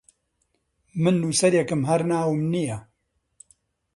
[1.03, 2.77] من نووسەرێکم هەر ناوم نییە